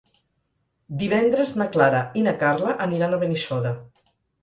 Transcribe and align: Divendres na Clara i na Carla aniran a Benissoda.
Divendres 1.03 1.53
na 1.63 1.69
Clara 1.77 2.01
i 2.21 2.25
na 2.31 2.35
Carla 2.43 2.77
aniran 2.89 3.17
a 3.21 3.25
Benissoda. 3.27 3.79